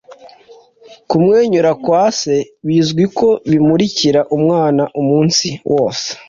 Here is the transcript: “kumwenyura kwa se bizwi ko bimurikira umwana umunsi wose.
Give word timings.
“kumwenyura 1.09 1.71
kwa 1.83 2.03
se 2.19 2.35
bizwi 2.67 3.03
ko 3.17 3.29
bimurikira 3.51 4.19
umwana 4.35 4.83
umunsi 5.01 5.47
wose. 5.73 6.07